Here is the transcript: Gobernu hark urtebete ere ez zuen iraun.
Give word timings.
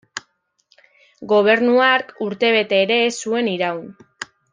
Gobernu 1.33 1.75
hark 1.89 2.09
urtebete 2.29 2.79
ere 2.87 2.97
ez 3.11 3.15
zuen 3.19 3.51
iraun. 3.57 3.85